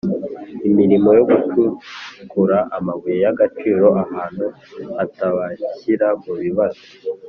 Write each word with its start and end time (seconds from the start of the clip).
imirimo 0.67 1.09
yo 1.17 1.23
gucukura 1.29 2.57
amabuye 2.77 3.15
y’ 3.23 3.27
agaciro 3.33 3.87
ahantu 4.03 4.45
hatabashyira 4.97 6.07
mu 6.23 6.33
bibazo 6.41 6.81